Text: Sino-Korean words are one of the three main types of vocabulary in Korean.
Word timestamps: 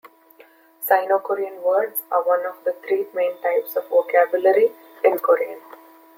Sino-Korean 0.79 1.61
words 1.61 1.99
are 2.09 2.23
one 2.23 2.43
of 2.47 2.55
the 2.63 2.71
three 2.87 3.05
main 3.13 3.39
types 3.39 3.75
of 3.75 3.87
vocabulary 3.87 4.71
in 5.03 5.19
Korean. 5.19 5.59